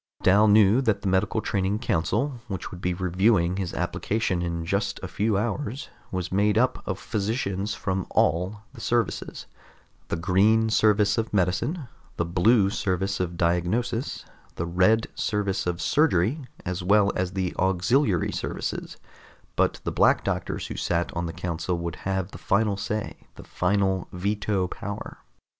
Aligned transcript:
Dal 0.23 0.47
knew 0.47 0.81
that 0.81 1.03
the 1.03 1.07
medical 1.07 1.41
training 1.41 1.77
council, 1.77 2.41
which 2.47 2.71
would 2.71 2.81
be 2.81 2.95
reviewing 2.95 3.57
his 3.57 3.71
application 3.71 4.41
in 4.41 4.65
just 4.65 4.99
a 5.03 5.07
few 5.07 5.37
hours, 5.37 5.89
was 6.11 6.31
made 6.31 6.57
up 6.57 6.81
of 6.87 6.97
physicians 6.97 7.75
from 7.75 8.07
all 8.09 8.61
the 8.73 8.81
services 8.81 9.45
the 10.07 10.15
Green 10.15 10.71
Service 10.71 11.19
of 11.19 11.31
Medicine, 11.31 11.87
the 12.17 12.25
Blue 12.25 12.71
Service 12.71 13.19
of 13.19 13.37
Diagnosis, 13.37 14.25
the 14.55 14.65
Red 14.65 15.05
Service 15.13 15.67
of 15.67 15.79
Surgery, 15.79 16.47
as 16.65 16.81
well 16.81 17.11
as 17.15 17.33
the 17.33 17.55
Auxiliary 17.59 18.31
Services 18.31 18.97
but 19.55 19.79
the 19.83 19.91
Black 19.91 20.23
Doctors 20.23 20.65
who 20.65 20.77
sat 20.77 21.15
on 21.15 21.27
the 21.27 21.31
council 21.31 21.77
would 21.77 21.97
have 21.97 22.31
the 22.31 22.39
final 22.39 22.75
say, 22.75 23.27
the 23.35 23.43
final 23.43 24.07
veto 24.11 24.67
power. 24.67 25.19